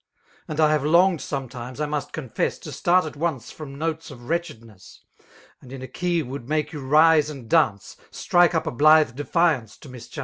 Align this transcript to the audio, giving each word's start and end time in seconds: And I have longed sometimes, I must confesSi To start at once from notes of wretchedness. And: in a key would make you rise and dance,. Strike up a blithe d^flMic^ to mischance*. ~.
And 0.47 0.59
I 0.59 0.71
have 0.71 0.83
longed 0.83 1.21
sometimes, 1.21 1.79
I 1.79 1.85
must 1.85 2.11
confesSi 2.11 2.59
To 2.63 2.71
start 2.71 3.05
at 3.05 3.15
once 3.15 3.51
from 3.51 3.75
notes 3.77 4.09
of 4.09 4.29
wretchedness. 4.29 5.01
And: 5.61 5.71
in 5.71 5.83
a 5.83 5.87
key 5.87 6.23
would 6.23 6.49
make 6.49 6.73
you 6.73 6.79
rise 6.79 7.29
and 7.29 7.47
dance,. 7.47 7.97
Strike 8.09 8.55
up 8.55 8.65
a 8.65 8.71
blithe 8.71 9.11
d^flMic^ 9.11 9.79
to 9.81 9.89
mischance*. 9.89 10.17
~. 10.17 10.19